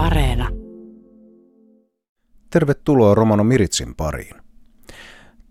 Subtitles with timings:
[0.00, 0.48] Areena.
[2.50, 4.36] Tervetuloa Romano Miritsin pariin.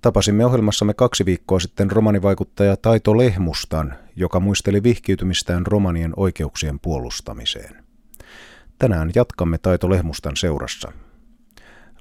[0.01, 7.83] Tapasimme ohjelmassamme kaksi viikkoa sitten romanivaikuttaja Taito Lehmustan, joka muisteli vihkiytymistään romanien oikeuksien puolustamiseen.
[8.79, 10.91] Tänään jatkamme Taito Lehmustan seurassa.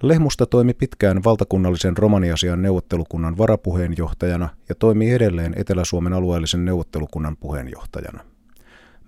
[0.02, 8.24] Lehmusta toimi pitkään valtakunnallisen romaniasian neuvottelukunnan varapuheenjohtajana ja toimi edelleen Etelä-Suomen alueellisen neuvottelukunnan puheenjohtajana.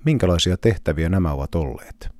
[0.04, 2.19] Minkälaisia tehtäviä nämä ovat olleet?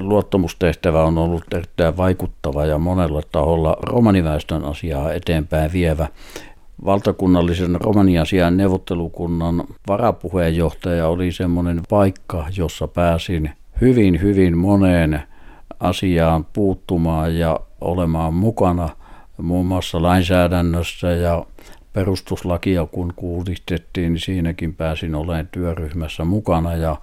[0.00, 6.08] Luottamustehtävä on ollut erittäin vaikuttava ja monella taholla romaniväestön asiaa eteenpäin vievä.
[6.84, 15.22] Valtakunnallisen romaniasian neuvottelukunnan varapuheenjohtaja oli semmoinen paikka, jossa pääsin hyvin, hyvin moneen
[15.80, 18.88] asiaan puuttumaan ja olemaan mukana
[19.42, 21.46] muun muassa lainsäädännössä ja
[21.92, 26.96] perustuslakia kun kuulistettiin, niin siinäkin pääsin olemaan työryhmässä mukana ja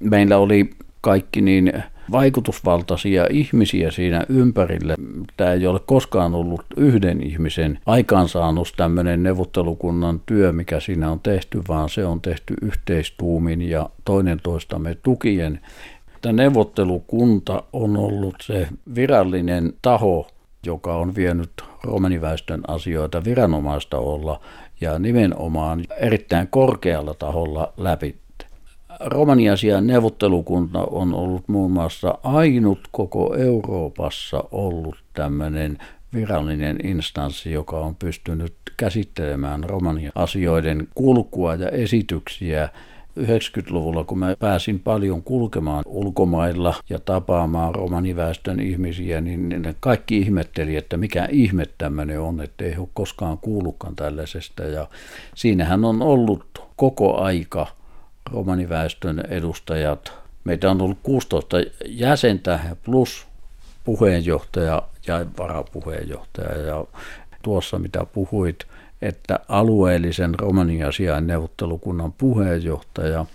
[0.00, 1.72] meillä oli kaikki niin
[2.10, 4.94] vaikutusvaltaisia ihmisiä siinä ympärille.
[5.36, 11.62] Tämä ei ole koskaan ollut yhden ihmisen aikaansaannus tämmöinen neuvottelukunnan työ, mikä siinä on tehty,
[11.68, 15.60] vaan se on tehty yhteistuumin ja toinen toistamme tukien.
[16.22, 20.28] Tämä neuvottelukunta on ollut se virallinen taho,
[20.66, 21.50] joka on vienyt
[21.84, 24.40] romaniväestön asioita viranomaista olla
[24.80, 28.21] ja nimenomaan erittäin korkealla taholla läpi.
[29.04, 35.78] Romaniasian neuvottelukunta on ollut muun muassa ainut koko Euroopassa ollut tämmöinen
[36.14, 42.68] virallinen instanssi, joka on pystynyt käsittelemään romania asioiden kulkua ja esityksiä
[43.20, 50.76] 90-luvulla, kun mä pääsin paljon kulkemaan ulkomailla ja tapaamaan romaniväestön ihmisiä, niin ne kaikki ihmetteli,
[50.76, 54.62] että mikä ihme tämmöinen on, että ei ole koskaan kuullutkaan tällaisesta.
[54.62, 54.88] Ja
[55.34, 56.44] siinähän on ollut
[56.76, 57.66] koko aika
[58.30, 60.12] romaniväestön edustajat.
[60.44, 61.56] Meitä on ollut 16
[61.86, 63.26] jäsentä plus
[63.84, 66.58] puheenjohtaja ja varapuheenjohtaja.
[66.58, 66.84] Ja
[67.42, 68.66] tuossa mitä puhuit,
[69.02, 73.26] että alueellisen romaniasian neuvottelukunnan puheenjohtaja,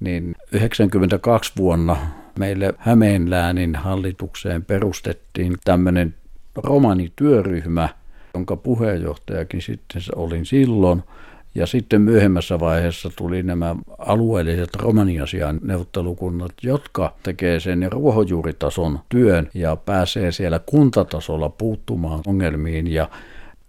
[0.00, 1.96] niin 92 vuonna
[2.38, 6.14] meille Hämeenläänin hallitukseen perustettiin tämmöinen
[6.56, 7.88] romanityöryhmä,
[8.34, 11.02] jonka puheenjohtajakin sitten olin silloin–
[11.54, 19.76] ja sitten myöhemmässä vaiheessa tuli nämä alueelliset romaniasian neuvottelukunnat, jotka tekee sen ruohonjuuritason työn ja
[19.76, 22.86] pääsee siellä kuntatasolla puuttumaan ongelmiin.
[22.86, 23.08] Ja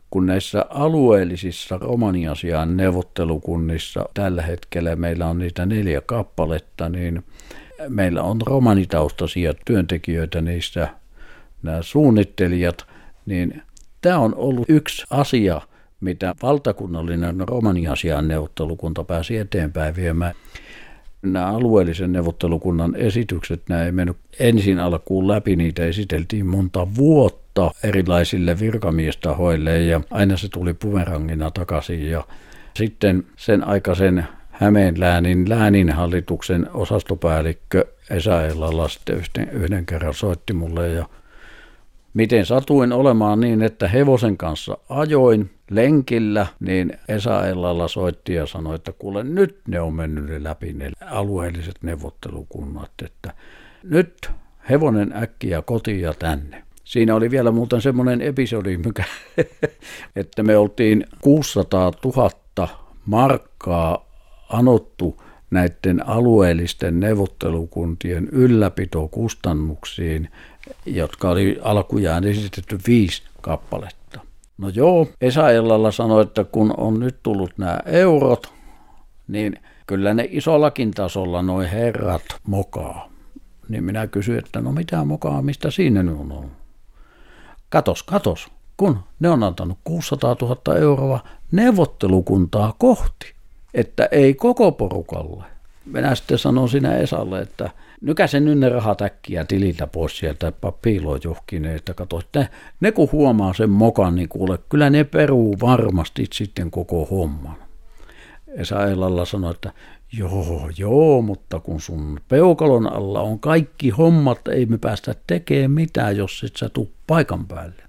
[0.09, 7.23] kun näissä alueellisissa romaniasian neuvottelukunnissa tällä hetkellä meillä on niitä neljä kappaletta, niin
[7.89, 10.87] meillä on romanitaustaisia työntekijöitä niissä,
[11.63, 12.85] nämä suunnittelijat,
[13.25, 13.61] niin
[14.01, 15.61] tämä on ollut yksi asia,
[16.01, 20.33] mitä valtakunnallinen romaniasian neuvottelukunta pääsi eteenpäin viemään.
[21.21, 28.59] Nämä alueellisen neuvottelukunnan esitykset, nämä ei mennyt ensin alkuun läpi, niitä esiteltiin monta vuotta erilaisille
[28.59, 32.23] virkamiestahoille ja aina se tuli pumerangina takaisin ja
[32.75, 34.25] sitten sen aikaisen
[34.61, 38.41] Hämeen läänin lääninhallituksen osastopäällikkö Esa
[39.23, 41.05] sitten yhden kerran soitti mulle ja
[42.13, 48.75] miten satuin olemaan niin, että hevosen kanssa ajoin lenkillä, niin Esa Ellalla soitti ja sanoi,
[48.75, 53.33] että kuule nyt ne on mennyt läpi ne alueelliset neuvottelukunnat, että
[53.83, 54.31] nyt
[54.69, 56.63] hevonen äkkiä kotiin ja tänne.
[56.83, 59.03] Siinä oli vielä muuten semmoinen episodi, mikä,
[60.15, 62.67] että me oltiin 600 000
[63.05, 64.05] markkaa
[64.49, 70.29] anottu näiden alueellisten neuvottelukuntien ylläpitokustannuksiin,
[70.85, 74.19] jotka oli alkujaan esitetty viisi kappaletta.
[74.57, 78.53] No joo, Esa Ellalla sanoi, että kun on nyt tullut nämä eurot,
[79.27, 83.09] niin kyllä ne isollakin tasolla noin herrat mokaa.
[83.69, 86.51] Niin minä kysyin, että no mitä mokaa, mistä siinä nyt on ollut?
[87.69, 88.47] Katos, katos,
[88.77, 91.19] kun ne on antanut 600 000 euroa
[91.51, 93.33] neuvottelukuntaa kohti,
[93.73, 95.43] että ei koko porukalle.
[95.85, 97.69] Minä sitten sanon sinä Esalle, että
[98.01, 102.47] nykäsen nyt ne rahat äkkiä tililtä pois sieltä piiloon johonkin, että katso, että
[102.79, 107.55] ne kun huomaa sen mokan, niin kuule, kyllä ne peruu varmasti sitten koko homman.
[108.47, 109.71] Esa Elalla sanoi, että
[110.17, 116.17] joo, joo, mutta kun sun peukalon alla on kaikki hommat, ei me päästä tekemään mitään,
[116.17, 117.83] jos et sä tuu paikan päälle.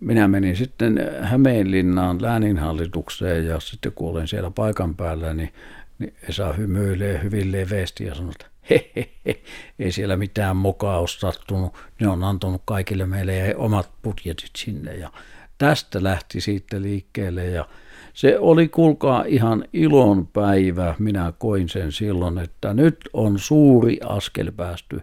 [0.00, 5.52] Minä menin sitten Hämeenlinnaan lääninhallitukseen ja sitten kun olen siellä paikan päällä, niin
[5.98, 9.40] niin Esa hymyilee hyvin leveästi ja sanoo, että he, he, he,
[9.78, 11.74] ei siellä mitään mokaa ole sattunut.
[12.00, 15.10] Ne on antanut kaikille meille omat budjetit sinne ja
[15.58, 17.68] tästä lähti siitä liikkeelle ja
[18.14, 20.94] se oli kulkaa ihan ilon päivä.
[20.98, 25.00] Minä koin sen silloin, että nyt on suuri askel päästy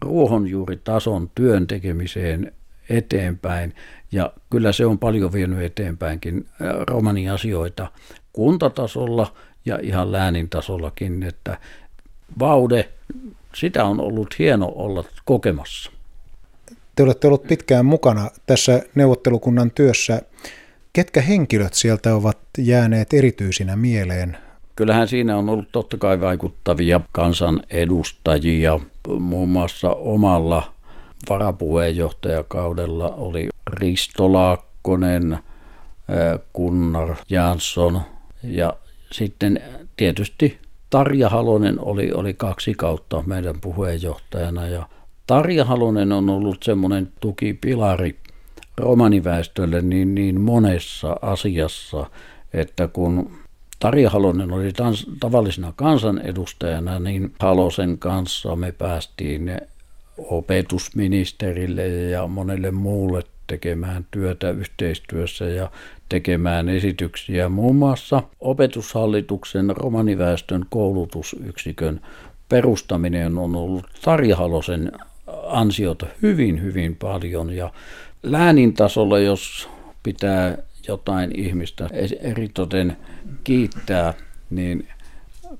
[0.00, 2.52] ruohonjuuritason työn tekemiseen
[2.90, 3.74] eteenpäin.
[4.12, 6.46] Ja kyllä se on paljon vienyt eteenpäinkin
[6.86, 7.86] romaniasioita
[8.32, 9.34] kuntatasolla
[9.64, 11.58] ja ihan läänin tasollakin, että
[12.38, 12.88] Vaude,
[13.54, 15.92] sitä on ollut hieno olla kokemassa.
[16.96, 20.22] Te olette ollut pitkään mukana tässä neuvottelukunnan työssä.
[20.92, 24.36] Ketkä henkilöt sieltä ovat jääneet erityisinä mieleen?
[24.76, 28.80] Kyllähän siinä on ollut totta kai vaikuttavia kansanedustajia.
[29.18, 30.72] Muun muassa omalla
[31.28, 35.38] varapuheenjohtajakaudella oli Risto Laakkonen,
[36.52, 38.00] Kunnar Jansson
[38.42, 38.74] ja
[39.12, 39.62] sitten
[39.96, 40.58] tietysti
[40.90, 44.66] Tarja Halonen oli, oli kaksi kautta meidän puheenjohtajana.
[44.66, 44.88] Ja
[45.26, 48.18] Tarja Halonen on ollut semmoinen tukipilari
[48.76, 52.10] romaniväestölle niin, niin monessa asiassa,
[52.52, 53.30] että kun
[53.78, 59.60] Tarja Halonen oli tans, tavallisena kansanedustajana, niin Halosen kanssa me päästiin
[60.28, 65.70] opetusministerille ja monelle muulle tekemään työtä yhteistyössä ja
[66.08, 67.48] tekemään esityksiä.
[67.48, 72.00] Muun muassa opetushallituksen romaniväestön koulutusyksikön
[72.48, 74.36] perustaminen on ollut Tarja
[75.46, 77.52] ansiota hyvin, hyvin paljon.
[77.52, 77.72] Ja
[78.22, 79.68] läänin tasolla, jos
[80.02, 80.58] pitää
[80.88, 81.88] jotain ihmistä
[82.20, 82.96] eritoten
[83.44, 84.14] kiittää,
[84.50, 84.88] niin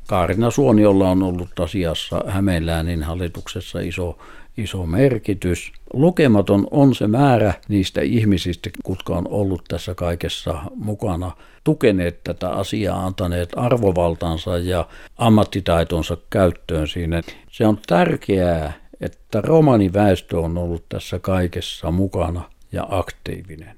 [0.07, 4.19] Kaarina Suoniolla on ollut asiassa Hämeenläänin hallituksessa iso
[4.57, 5.73] iso merkitys.
[5.93, 11.31] Lukematon on se määrä niistä ihmisistä, jotka on ollut tässä kaikessa mukana,
[11.65, 14.87] tukeneet tätä asiaa, antaneet arvovaltansa ja
[15.19, 17.23] ammattitaitonsa käyttöön siinä.
[17.51, 23.77] Se on tärkeää, että romaniväestö on ollut tässä kaikessa mukana ja aktiivinen.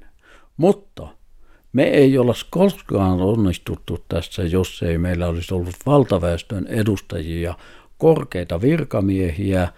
[0.56, 1.08] Mutta
[1.72, 7.54] me ei olla koskaan onnistuttu tässä, jos ei meillä olisi ollut valtaväestön edustajia,
[7.98, 9.68] korkeita virkamiehiä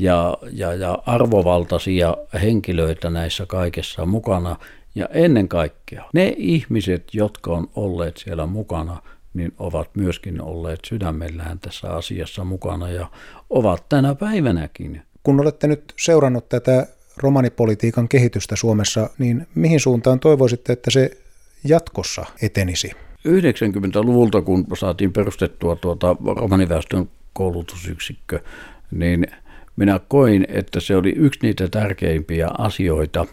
[0.00, 4.56] ja, ja, ja arvovaltaisia henkilöitä näissä kaikessa mukana.
[4.94, 9.02] Ja ennen kaikkea ne ihmiset, jotka on olleet siellä mukana,
[9.34, 13.10] niin ovat myöskin olleet sydämellään tässä asiassa mukana ja
[13.50, 15.02] ovat tänä päivänäkin.
[15.22, 16.86] Kun olette nyt seurannut tätä
[17.16, 21.10] romanipolitiikan kehitystä Suomessa, niin mihin suuntaan toivoisitte, että se
[21.64, 22.90] jatkossa etenisi?
[23.28, 28.40] 90-luvulta, kun saatiin perustettua tuota romaniväestön koulutusyksikkö,
[28.90, 29.26] niin
[29.80, 33.26] minä koin, että se oli yksi niitä tärkeimpiä asioita.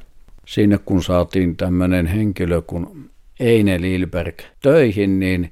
[0.45, 3.09] Sinne kun saatiin tämmöinen henkilö kuin
[3.39, 5.51] Eine Lilberg töihin, niin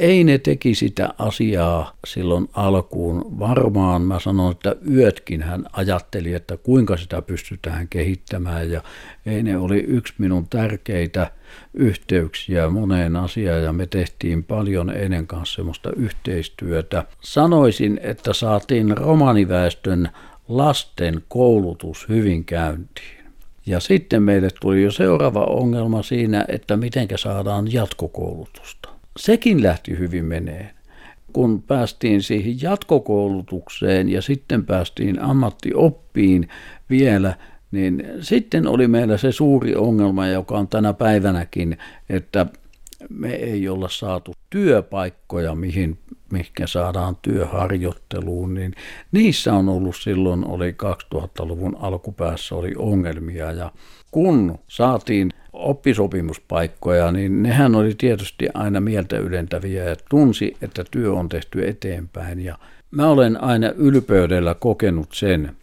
[0.00, 3.38] ei ne teki sitä asiaa silloin alkuun.
[3.38, 8.70] Varmaan mä sanon, että yötkin hän ajatteli, että kuinka sitä pystytään kehittämään.
[8.70, 8.82] Ja
[9.26, 11.30] ei ne oli yksi minun tärkeitä
[11.74, 17.04] yhteyksiä moneen asiaan ja me tehtiin paljon ennen kanssa semmoista yhteistyötä.
[17.20, 20.08] Sanoisin, että saatiin romaniväestön
[20.48, 23.22] lasten koulutus hyvin käyntiin.
[23.66, 30.24] Ja sitten meille tuli jo seuraava ongelma siinä, että miten saadaan jatkokoulutusta sekin lähti hyvin
[30.24, 30.70] meneen.
[31.32, 36.48] Kun päästiin siihen jatkokoulutukseen ja sitten päästiin ammattioppiin
[36.90, 37.34] vielä,
[37.70, 41.78] niin sitten oli meillä se suuri ongelma, joka on tänä päivänäkin,
[42.08, 42.46] että
[43.08, 45.98] me ei olla saatu työpaikkoja, mihin,
[46.32, 48.74] mihinkä saadaan työharjoitteluun, niin
[49.12, 50.74] niissä on ollut silloin, oli
[51.14, 53.72] 2000-luvun alkupäässä oli ongelmia ja
[54.10, 61.28] kun saatiin oppisopimuspaikkoja, niin nehän oli tietysti aina mieltä ylentäviä ja tunsi, että työ on
[61.28, 62.44] tehty eteenpäin.
[62.44, 62.58] Ja
[62.90, 65.56] mä olen aina ylpeydellä kokenut sen,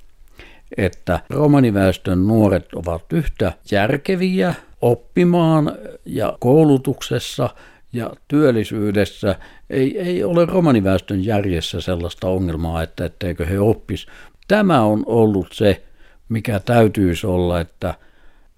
[0.78, 5.72] että romaniväestön nuoret ovat yhtä järkeviä oppimaan
[6.06, 7.50] ja koulutuksessa
[7.94, 9.36] ja työllisyydessä.
[9.70, 14.08] Ei, ei ole romaniväestön järjessä sellaista ongelmaa, että etteikö he oppis.
[14.48, 15.84] Tämä on ollut se,
[16.30, 17.94] mikä täytyisi olla, että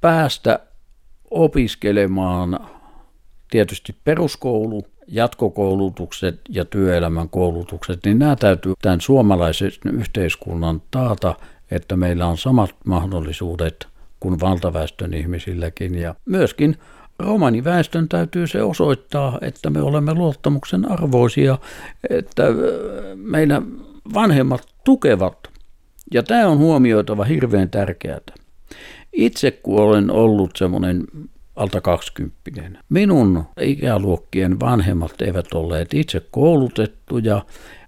[0.02, 0.60] päästä
[1.32, 2.60] opiskelemaan
[3.52, 11.36] tietysti peruskoulu, jatkokoulutukset ja työelämän koulutukset, niin nämä täytyy tämän suomalaisen yhteiskunnan taata,
[11.72, 13.88] että meillä on samat mahdollisuudet
[14.20, 15.96] kuin valtaväestön ihmisilläkin.
[15.96, 16.78] Ja myöskin
[17.22, 21.58] romaniväestön täytyy se osoittaa, että me olemme luottamuksen arvoisia,
[22.10, 22.44] että
[23.16, 23.64] meidän
[24.14, 25.38] vanhemmat tukevat.
[26.14, 28.20] Ja tämä on huomioitava hirveän tärkeää.
[29.14, 31.04] Itse kun olen ollut semmoinen
[31.56, 32.80] alta 20.
[32.90, 37.46] Minun ikäluokkien vanhemmat eivät olleet itse koulutettuja,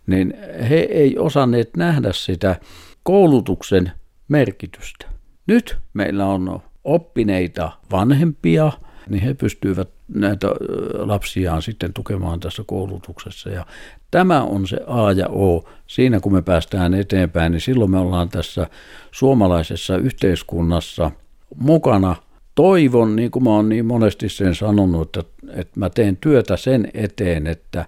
[0.08, 0.34] niin
[0.70, 2.56] he ei osanneet nähdä sitä
[3.04, 3.92] koulutuksen
[4.28, 5.06] merkitystä.
[5.48, 8.72] Nyt meillä on oppineita vanhempia,
[9.10, 10.48] niin he pystyivät näitä
[10.94, 13.50] lapsiaan sitten tukemaan tässä koulutuksessa.
[13.50, 13.66] Ja
[14.12, 15.64] tämä on se A ja O.
[15.88, 18.68] Siinä kun me päästään eteenpäin, niin silloin me ollaan tässä
[19.12, 21.12] suomalaisessa yhteiskunnassa
[21.56, 22.16] mukana.
[22.56, 26.88] Toivon, niin kuin mä oon niin monesti sen sanonut, että, että mä teen työtä sen
[26.94, 27.86] eteen, että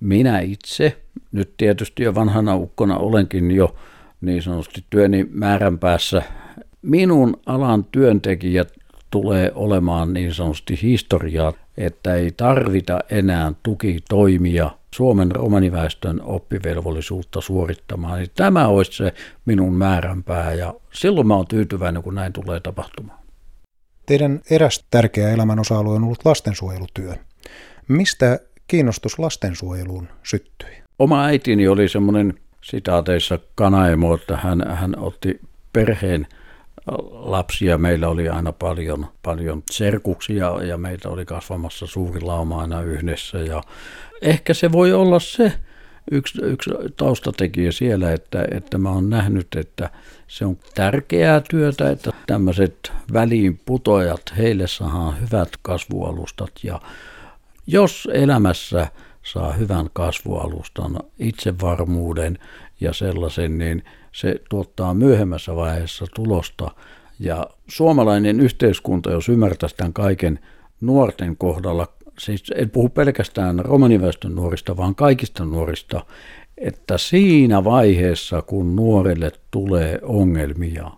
[0.00, 3.74] minä itse, nyt tietysti jo vanhana ukkona olenkin jo
[4.20, 6.22] niin sanotusti työni määrän päässä,
[6.82, 8.77] minun alan työntekijät
[9.10, 18.18] tulee olemaan niin sanotusti historiaa, että ei tarvita enää tukitoimia Suomen romaniväestön oppivelvollisuutta suorittamaan.
[18.18, 19.14] Niin tämä olisi se
[19.46, 23.18] minun määränpää ja silloin mä oon tyytyväinen, kun näin tulee tapahtumaan.
[24.06, 27.14] Teidän eräs tärkeä elämän osa-alue on ollut lastensuojelutyö.
[27.88, 30.82] Mistä kiinnostus lastensuojeluun syttyi?
[30.98, 32.34] Oma äitini oli semmoinen
[32.64, 35.40] sitaateissa kanaemo, että hän, hän otti
[35.72, 36.26] perheen
[37.10, 37.78] lapsia.
[37.78, 43.38] Meillä oli aina paljon, paljon serkuksia ja meitä oli kasvamassa suuri lauma aina yhdessä.
[43.38, 43.62] Ja
[44.22, 45.52] ehkä se voi olla se
[46.10, 49.90] yksi, yksi taustatekijä siellä, että, että mä oon nähnyt, että
[50.28, 56.80] se on tärkeää työtä, että tämmöiset väliin putojat, heille saadaan hyvät kasvualustat ja
[57.66, 58.86] jos elämässä
[59.22, 62.38] saa hyvän kasvualustan, itsevarmuuden
[62.80, 66.70] ja sellaisen, niin se tuottaa myöhemmässä vaiheessa tulosta.
[67.20, 70.38] Ja suomalainen yhteiskunta, jos ymmärtäisi tämän kaiken
[70.80, 71.86] nuorten kohdalla,
[72.18, 76.04] siis en puhu pelkästään romaniväestön nuorista, vaan kaikista nuorista,
[76.58, 80.90] että siinä vaiheessa, kun nuorelle tulee ongelmia,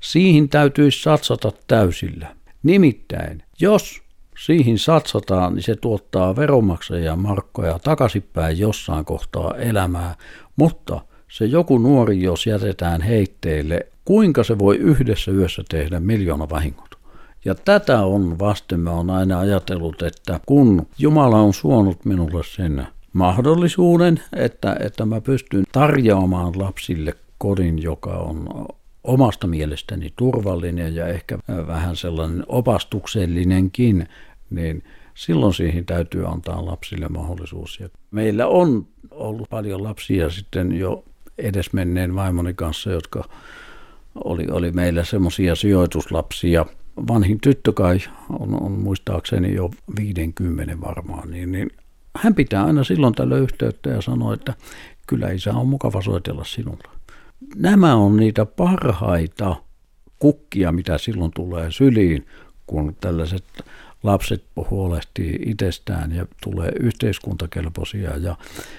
[0.00, 2.36] siihen täytyisi satsata täysillä.
[2.62, 4.02] Nimittäin, jos
[4.44, 10.14] siihen satsataan, niin se tuottaa veronmaksajia markkoja takaisinpäin jossain kohtaa elämää,
[10.56, 16.96] mutta se joku nuori, jos jätetään heitteille, kuinka se voi yhdessä yössä tehdä miljoona vahingot?
[17.44, 22.86] Ja tätä on vasten mä oon aina ajatellut, että kun Jumala on suonut minulle sen
[23.12, 28.66] mahdollisuuden, että, että mä pystyn tarjoamaan lapsille kodin, joka on
[29.04, 34.08] omasta mielestäni turvallinen ja ehkä vähän sellainen opastuksellinenkin,
[34.50, 34.82] niin
[35.14, 37.80] silloin siihen täytyy antaa lapsille mahdollisuus.
[37.80, 41.04] Ja meillä on ollut paljon lapsia sitten jo
[41.38, 43.24] edesmenneen vaimoni kanssa, jotka
[44.24, 46.66] oli, oli meillä semmoisia sijoituslapsia.
[47.08, 47.98] Vanhin tyttö kai
[48.38, 51.70] on, on muistaakseni jo 50 varmaan, niin, niin
[52.16, 54.54] hän pitää aina silloin tällöin yhteyttä ja sanoo, että
[55.06, 56.88] kyllä isä on mukava soitella sinulle.
[57.56, 59.56] Nämä on niitä parhaita
[60.18, 62.26] kukkia, mitä silloin tulee syliin,
[62.66, 63.44] kun tällaiset
[64.02, 68.16] lapset huolehtii itsestään ja tulee yhteiskuntakelpoisia.
[68.16, 68.36] Ja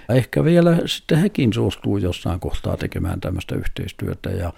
[0.10, 4.54] ehkä vielä sitten hekin suostuu jossain kohtaa tekemään tämmöistä yhteistyötä ja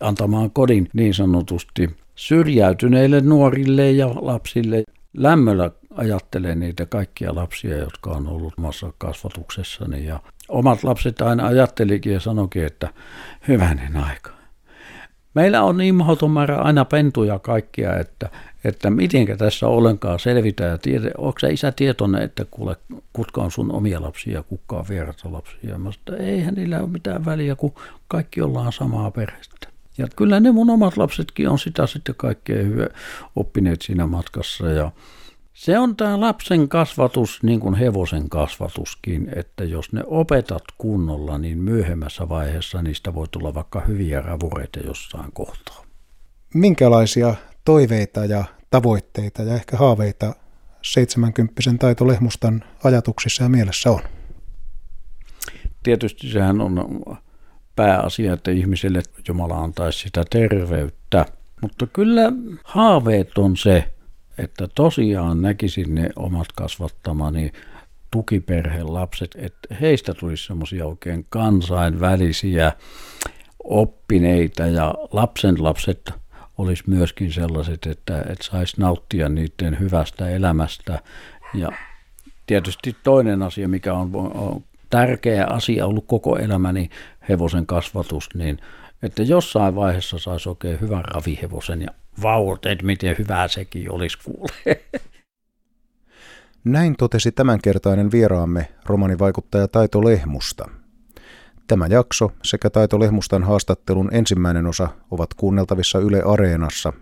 [0.00, 4.82] antamaan kodin niin sanotusti syrjäytyneille nuorille ja lapsille.
[5.16, 10.06] Lämmöllä ajattelen niitä kaikkia lapsia, jotka on ollut omassa kasvatuksessani.
[10.06, 12.88] Ja omat lapset aina ajattelikin ja sanoikin, että
[13.48, 14.43] hyvänen aika.
[15.34, 18.30] Meillä on niin mahdoton määrä aina pentuja kaikkia, että,
[18.64, 20.70] että mitenkä tässä ollenkaan selvitään.
[20.70, 22.76] Ja tiedä, onko se isä tietoinen, että kuule,
[23.12, 25.78] kutka on sun omia lapsia ja kuka on vierata lapsia.
[25.78, 27.74] Mä sanoin, eihän niillä ole mitään väliä, kun
[28.08, 29.68] kaikki ollaan samaa perhettä.
[29.98, 32.86] Ja kyllä ne mun omat lapsetkin on sitä sitten kaikkea hyvä
[33.36, 34.68] oppineet siinä matkassa.
[34.68, 34.90] Ja
[35.54, 41.58] se on tämä lapsen kasvatus niin kuin hevosen kasvatuskin, että jos ne opetat kunnolla, niin
[41.58, 45.84] myöhemmässä vaiheessa niistä voi tulla vaikka hyviä ravureita jossain kohtaa.
[46.54, 47.34] Minkälaisia
[47.64, 50.34] toiveita ja tavoitteita ja ehkä haaveita
[50.82, 54.00] 70 Taito Lehmustan ajatuksissa ja mielessä on?
[55.82, 57.02] Tietysti sehän on
[57.76, 61.26] pääasia, että ihmiselle Jumala antaisi sitä terveyttä.
[61.60, 62.32] Mutta kyllä
[62.64, 63.93] haaveet on se,
[64.38, 67.52] että tosiaan näkisin ne omat kasvattamani
[68.10, 72.72] tukiperheen lapset, että heistä tulisi semmoisia oikein kansainvälisiä
[73.64, 76.10] oppineita ja lapsen lapset
[76.58, 81.02] olisi myöskin sellaiset, että, että saisi nauttia niiden hyvästä elämästä.
[81.54, 81.68] Ja
[82.46, 86.90] tietysti toinen asia, mikä on, on tärkeä asia ollut koko elämäni,
[87.28, 88.58] hevosen kasvatus, niin
[89.02, 91.88] että jossain vaiheessa saisi oikein hyvän ravihevosen ja
[92.22, 94.52] vaut, että miten hyvää sekin olisi kuule.
[96.64, 100.68] Näin totesi tämänkertainen vieraamme romanivaikuttaja Taito Lehmusta.
[101.66, 106.92] Tämä jakso sekä Taito Lehmustan haastattelun ensimmäinen osa ovat kuunneltavissa Yle Areenassa,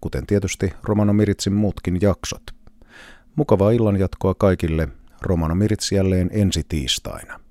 [0.00, 2.42] kuten tietysti Romano Miritsin muutkin jaksot.
[3.36, 4.88] Mukavaa illan jatkoa kaikille.
[5.22, 7.41] Romano Miritsi jälleen ensi tiistaina.